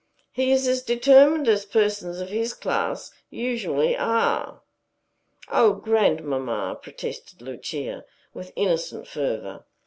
He 0.31 0.51
is 0.51 0.67
as 0.67 0.81
determined 0.81 1.47
as 1.47 1.63
persons 1.63 2.19
of 2.19 2.29
his 2.29 2.55
class 2.55 3.11
usually 3.29 3.95
are." 3.95 4.63
"O 5.51 5.73
grandmamma!" 5.73 6.79
protested 6.81 7.39
Lucia, 7.39 8.05
with 8.33 8.51
innocent 8.55 9.07
fervor. 9.07 9.63